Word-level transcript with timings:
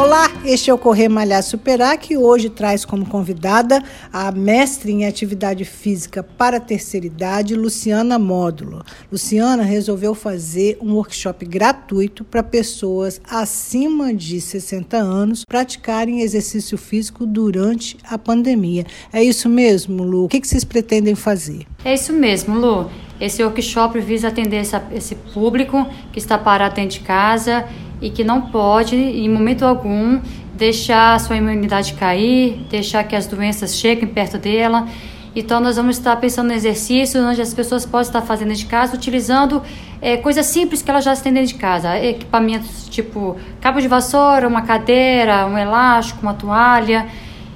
Olá, 0.00 0.30
este 0.46 0.70
é 0.70 0.74
o 0.74 0.78
Correr 0.78 1.10
Malhar 1.10 1.42
Superar, 1.42 1.98
que 1.98 2.16
hoje 2.16 2.48
traz 2.48 2.86
como 2.86 3.04
convidada 3.04 3.84
a 4.10 4.32
mestre 4.32 4.90
em 4.90 5.04
atividade 5.04 5.62
física 5.66 6.22
para 6.22 6.56
a 6.56 6.60
terceira 6.60 7.04
idade, 7.04 7.54
Luciana 7.54 8.18
Módulo. 8.18 8.82
Luciana 9.12 9.62
resolveu 9.62 10.14
fazer 10.14 10.78
um 10.80 10.94
workshop 10.94 11.44
gratuito 11.44 12.24
para 12.24 12.42
pessoas 12.42 13.20
acima 13.28 14.14
de 14.14 14.40
60 14.40 14.96
anos 14.96 15.44
praticarem 15.44 16.22
exercício 16.22 16.78
físico 16.78 17.26
durante 17.26 17.98
a 18.08 18.16
pandemia. 18.16 18.86
É 19.12 19.22
isso 19.22 19.50
mesmo, 19.50 20.02
Lu? 20.02 20.24
O 20.24 20.28
que 20.30 20.40
vocês 20.42 20.64
pretendem 20.64 21.14
fazer? 21.14 21.66
É 21.84 21.92
isso 21.92 22.14
mesmo, 22.14 22.58
Lu. 22.58 22.90
Esse 23.20 23.44
workshop 23.44 24.00
visa 24.00 24.28
atender 24.28 24.56
essa, 24.56 24.82
esse 24.94 25.14
público 25.14 25.86
que 26.10 26.18
está 26.18 26.38
parado 26.38 26.76
dentro 26.76 26.98
de 26.98 27.04
casa 27.04 27.68
e 28.00 28.10
que 28.10 28.24
não 28.24 28.42
pode, 28.42 28.96
em 28.96 29.28
momento 29.28 29.64
algum, 29.64 30.20
deixar 30.54 31.14
a 31.14 31.18
sua 31.18 31.36
imunidade 31.36 31.94
cair, 31.94 32.66
deixar 32.70 33.04
que 33.04 33.16
as 33.16 33.26
doenças 33.26 33.76
cheguem 33.76 34.06
perto 34.06 34.38
dela. 34.38 34.86
Então, 35.34 35.60
nós 35.60 35.76
vamos 35.76 35.96
estar 35.96 36.16
pensando 36.16 36.48
no 36.48 36.54
exercício 36.54 37.24
onde 37.24 37.40
as 37.40 37.54
pessoas 37.54 37.86
podem 37.86 38.06
estar 38.06 38.20
fazendo 38.22 38.52
de 38.52 38.66
casa, 38.66 38.96
utilizando 38.96 39.62
é, 40.02 40.16
coisas 40.16 40.46
simples 40.46 40.82
que 40.82 40.90
elas 40.90 41.04
já 41.04 41.14
têm 41.14 41.32
dentro 41.32 41.48
de 41.48 41.54
casa. 41.54 41.96
Equipamentos 41.98 42.88
tipo 42.88 43.36
cabo 43.60 43.80
de 43.80 43.86
vassoura, 43.86 44.48
uma 44.48 44.62
cadeira, 44.62 45.46
um 45.46 45.56
elástico, 45.56 46.20
uma 46.22 46.34
toalha. 46.34 47.06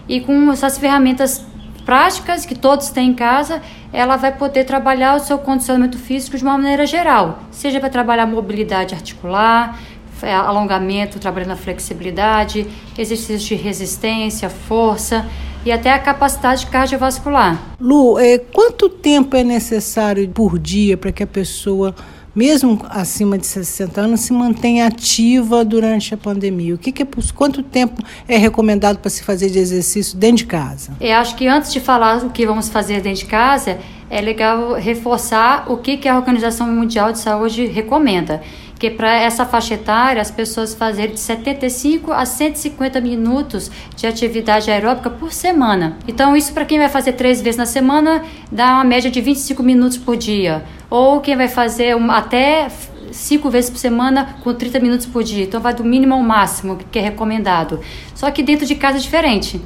E 0.09 0.21
com 0.21 0.53
essas 0.53 0.79
ferramentas 0.79 1.45
práticas 1.85 2.47
que 2.47 2.55
todos 2.55 2.91
têm 2.91 3.11
em 3.11 3.15
casa, 3.15 3.61
ela 3.93 4.17
vai 4.17 4.33
poder 4.33 4.65
trabalhar 4.65 5.17
o 5.17 5.21
seu 5.21 5.39
condicionamento 5.39 5.99
físico 5.99 6.37
de 6.37 6.43
uma 6.43 6.57
maneira 6.57 6.87
geral, 6.87 7.41
seja 7.51 7.79
para 7.79 7.91
trabalhar 7.91 8.27
mobilidade 8.27 8.95
articular, 8.95 9.79
alongamento, 10.23 11.19
trabalhando 11.19 11.53
a 11.53 11.57
flexibilidade, 11.57 12.67
exercícios 12.97 13.43
de 13.43 13.55
resistência, 13.55 14.49
força 14.49 15.27
e 15.65 15.73
até 15.73 15.93
a 15.93 15.99
capacidade 15.99 16.67
cardiovascular. 16.67 17.61
Lu, 17.81 18.19
é, 18.19 18.39
quanto 18.39 18.89
tempo 18.89 19.37
é 19.37 19.43
necessário 19.43 20.29
por 20.29 20.59
dia 20.59 20.97
para 20.97 21.11
que 21.11 21.23
a 21.23 21.27
pessoa 21.27 21.95
mesmo 22.35 22.85
acima 22.91 23.39
de 23.39 23.47
60 23.47 24.01
anos, 24.01 24.21
se 24.21 24.33
mantém 24.33 24.83
ativa 24.83 25.65
durante 25.65 26.13
a 26.13 26.17
pandemia? 26.17 26.75
O 26.75 26.79
que, 26.79 26.91
que 26.91 27.03
é, 27.03 27.07
quanto 27.35 27.63
tempo 27.63 28.03
é 28.27 28.37
recomendado 28.37 28.99
para 28.99 29.11
se 29.11 29.23
fazer 29.23 29.51
de 29.51 29.59
exercício 29.59 30.19
dentro 30.19 30.39
de 30.39 30.47
casa? 30.47 30.93
Eu 31.01 31.15
acho 31.15 31.37
que 31.37 31.47
antes 31.47 31.73
de 31.73 31.79
falar 31.79 32.25
o 32.25 32.31
que 32.31 32.45
vamos 32.45 32.69
fazer 32.69 33.01
dentro 33.01 33.21
de 33.21 33.27
casa, 33.27 33.79
é 34.15 34.21
legal 34.21 34.75
reforçar 34.75 35.65
o 35.67 35.77
que, 35.77 35.97
que 35.97 36.09
a 36.09 36.15
Organização 36.15 36.69
Mundial 36.69 37.11
de 37.11 37.19
Saúde 37.19 37.67
recomenda 37.67 38.41
que 38.79 38.89
para 38.89 39.13
essa 39.13 39.45
faixa 39.45 39.75
etária 39.75 40.23
as 40.23 40.31
pessoas 40.31 40.73
fazerem 40.73 41.15
de 41.15 41.21
75 41.21 42.13
a 42.13 42.25
150 42.25 43.01
minutos 43.01 43.71
de 43.97 44.07
atividade 44.07 44.71
aeróbica 44.71 45.11
por 45.11 45.33
semana. 45.33 45.99
Então 46.07 46.37
isso 46.37 46.53
para 46.53 46.65
quem 46.65 46.79
vai 46.79 46.89
fazer 46.89 47.15
três 47.15 47.41
vezes 47.43 47.59
na 47.59 47.67
semana 47.67 48.23
dá 48.53 48.75
uma 48.75 48.85
média 48.85 49.11
de 49.11 49.21
25 49.21 49.63
minutos 49.65 49.99
por 49.99 50.17
dia. 50.17 50.65
Ou 50.89 51.21
quem 51.21 51.37
vai 51.37 51.49
fazer 51.49 51.97
até 52.11 52.69
cinco 53.11 53.51
vezes 53.51 53.71
por 53.71 53.79
semana 53.79 54.37
com 54.45 54.55
30 54.55 54.79
minutos 54.79 55.07
por 55.07 55.25
dia. 55.25 55.43
Então 55.43 55.61
vai 55.61 55.75
do 55.75 55.83
mínimo 55.83 56.15
ao 56.15 56.23
máximo 56.23 56.79
que 56.91 57.01
é 57.01 57.03
recomendado. 57.03 57.81
Só 58.15 58.31
que 58.31 58.45
dentro 58.45 58.65
de 58.65 58.77
casa 58.77 58.99
é 58.99 59.01
diferente. 59.01 59.61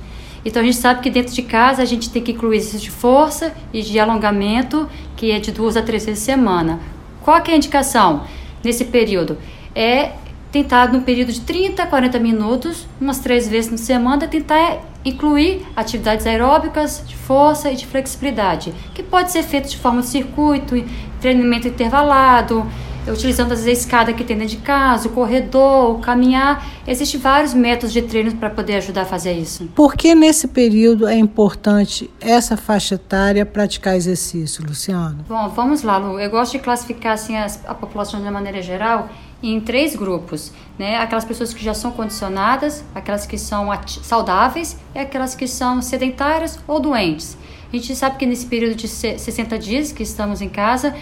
Então 0.45 0.63
a 0.63 0.65
gente 0.65 0.77
sabe 0.77 1.01
que 1.01 1.11
dentro 1.11 1.35
de 1.35 1.43
casa 1.43 1.83
a 1.83 1.85
gente 1.85 2.11
tem 2.11 2.23
que 2.23 2.33
incluir 2.33 2.57
exercício 2.57 2.81
de 2.81 2.91
força 2.91 3.55
e 3.73 3.83
de 3.83 3.99
alongamento, 3.99 4.89
que 5.17 5.31
é 5.31 5.39
de 5.39 5.53
duas 5.53 5.77
a 5.77 5.83
três 5.83 6.05
vezes 6.07 6.21
por 6.23 6.27
semana. 6.27 6.81
Qual 7.23 7.41
que 7.43 7.51
é 7.51 7.55
a 7.55 7.57
indicação? 7.57 8.25
nesse 8.63 8.87
período 8.87 9.39
é 9.75 10.13
tentar, 10.51 10.91
num 10.91 11.03
período 11.03 11.31
de 11.31 11.43
30 11.43 11.83
a 11.83 11.87
40 11.87 12.19
minutos, 12.19 12.87
umas 13.01 13.19
três 13.19 13.47
vezes 13.47 13.71
na 13.71 13.77
semana, 13.77 14.27
tentar 14.27 14.79
incluir 15.05 15.65
atividades 15.77 16.27
aeróbicas 16.27 17.05
de 17.07 17.15
força 17.15 17.71
e 17.71 17.77
de 17.77 17.87
flexibilidade, 17.87 18.73
que 18.95 19.03
pode 19.03 19.31
ser 19.31 19.43
feito 19.43 19.69
de 19.69 19.77
forma 19.77 20.01
de 20.01 20.07
circuito, 20.07 20.75
treinamento 21.21 21.69
intervalado, 21.69 22.67
utilizando 23.11 23.53
as 23.53 23.65
vezes 23.65 23.85
a 23.85 23.87
escada 23.87 24.13
que 24.13 24.25
tem 24.25 24.37
dentro 24.37 24.57
de 24.57 24.63
casa, 24.63 25.09
o 25.09 25.13
corredor, 25.13 25.97
o 25.97 25.99
caminhar. 25.99 26.67
Existem 26.87 27.21
vários 27.21 27.55
métodos 27.55 27.93
de 27.93 28.03
treino 28.03 28.35
para 28.37 28.51
poder 28.51 28.77
ajudar 28.77 29.03
a 29.03 29.05
fazer 29.05 29.33
isso. 29.33 29.69
Por 29.75 29.95
que 29.95 30.15
nesse 30.15 30.49
período 30.49 31.07
é 31.07 31.17
importante 31.17 32.11
essa 32.21 32.57
faixa 32.57 32.95
etária 32.95 33.45
praticar 33.45 33.97
exercício, 33.97 34.65
Luciano? 34.65 35.25
Bom, 35.29 35.49
vamos 35.49 35.83
lá, 35.83 35.97
Lu. 35.97 36.19
Eu 36.19 36.31
gosto 36.31 36.53
de 36.53 36.59
classificar 36.59 37.13
assim, 37.13 37.37
as, 37.37 37.65
a 37.67 37.75
população 37.75 38.21
de 38.21 38.27
uma 38.27 38.33
maneira 38.33 38.63
geral 38.63 39.09
em 39.43 39.61
três 39.61 39.95
grupos, 39.95 40.53
né? 40.79 40.97
Aquelas 40.97 41.25
pessoas 41.25 41.55
que 41.55 41.63
já 41.65 41.73
são 41.73 41.93
condicionadas, 41.93 42.85
aquelas 42.95 43.25
que 43.25 43.39
são 43.39 43.69
saudáveis 44.03 44.77
e 44.95 44.99
aquelas 44.99 45.35
que 45.35 45.47
são 45.47 45.81
sedentárias 45.81 46.59
ou 46.67 46.81
doentes. 46.81 47.37
A 47.73 47.77
gente 47.77 47.95
sabe 47.95 48.17
que 48.17 48.27
nesse 48.27 48.47
período 48.47 48.75
de 48.75 48.89
60 48.89 49.59
dias 49.59 49.93
que 49.93 50.03
estamos 50.03 50.41
em 50.41 50.49
casa, 50.49 50.95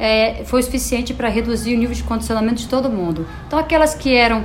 é, 0.00 0.42
foi 0.46 0.62
suficiente 0.62 1.12
para 1.12 1.28
reduzir 1.28 1.74
o 1.74 1.78
nível 1.78 1.94
de 1.94 2.02
condicionamento 2.02 2.62
de 2.62 2.68
todo 2.68 2.88
mundo. 2.88 3.26
Então, 3.46 3.58
aquelas 3.58 3.94
que 3.94 4.16
eram 4.16 4.42